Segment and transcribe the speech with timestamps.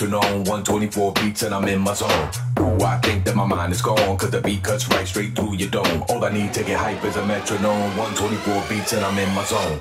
[0.00, 2.30] metronome 124 beats and I'm in my zone.
[2.60, 5.56] Ooh, I think that my mind is gone Cause the beat cuts right straight through
[5.56, 6.04] your dome.
[6.08, 9.44] All I need to get hype is a metronome 124 beats and I'm in my
[9.44, 9.80] zone.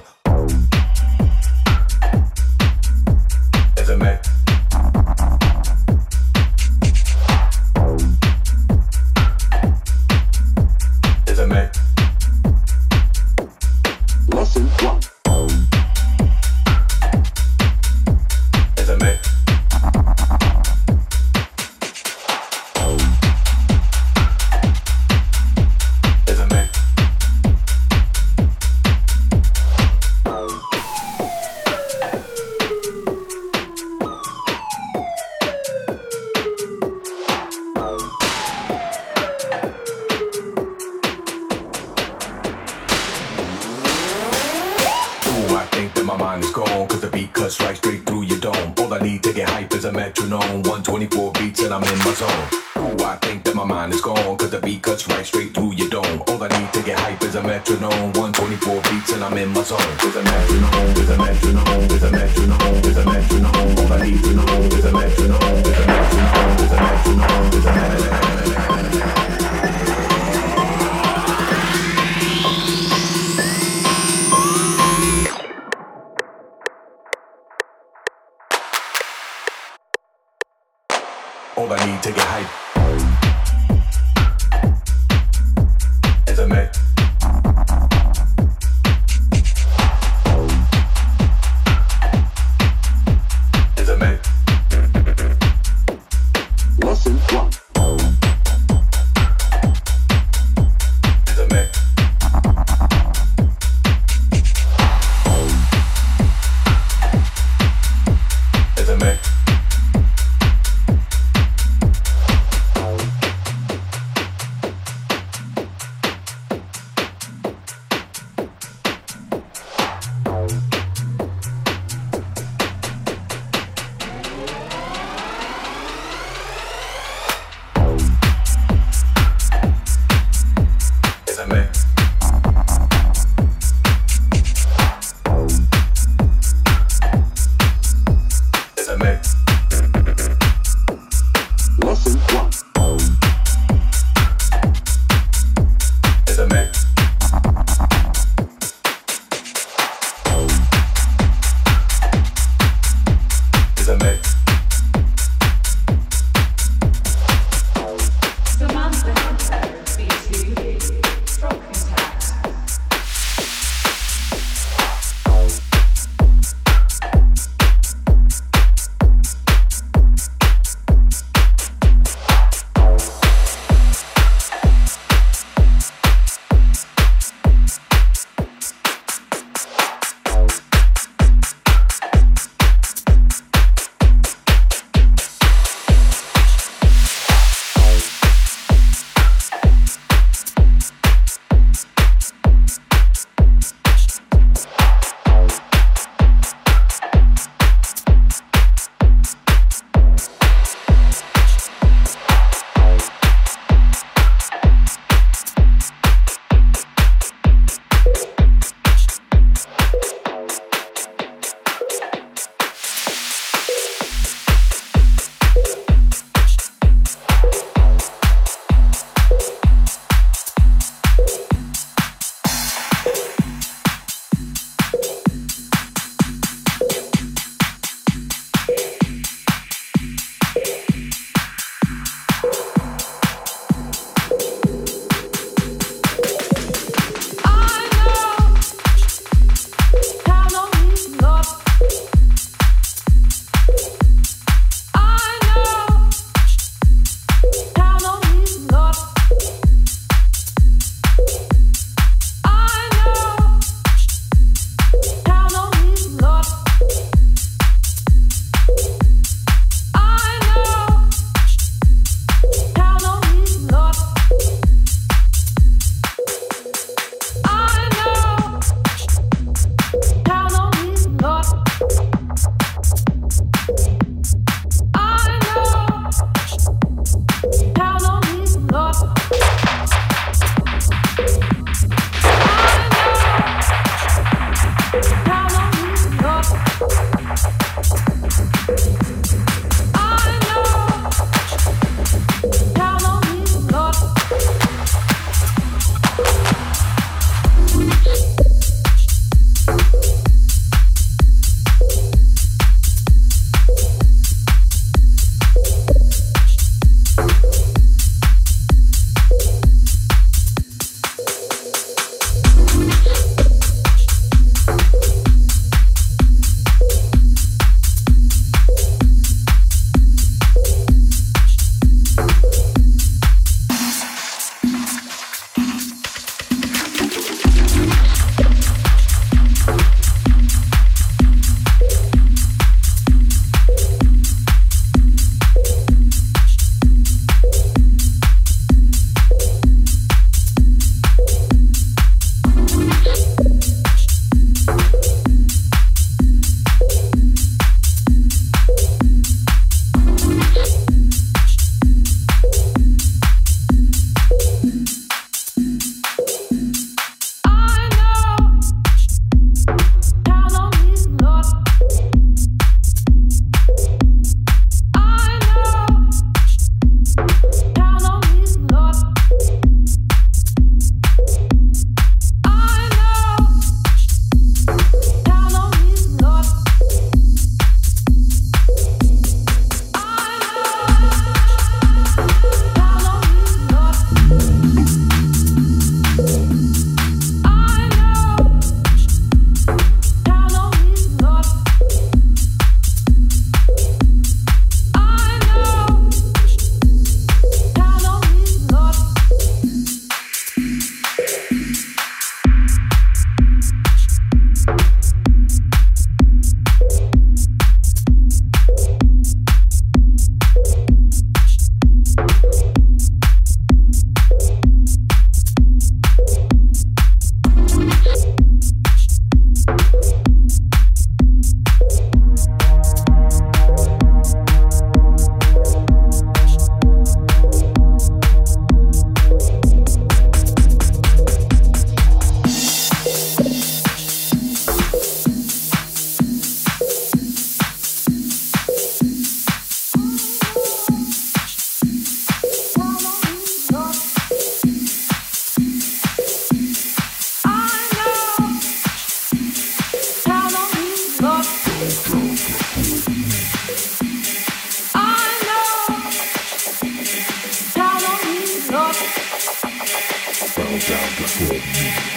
[461.38, 462.17] Castle.